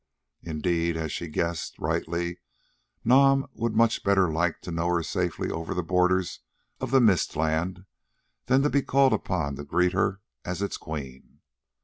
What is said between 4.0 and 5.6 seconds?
better like to know her safely